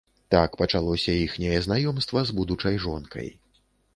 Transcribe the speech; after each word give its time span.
Так 0.35 0.53
пачалося 0.61 1.13
іхняе 1.25 1.59
знаёмства, 1.67 2.25
з 2.29 2.35
будучай 2.39 2.81
жонкай. 2.87 3.29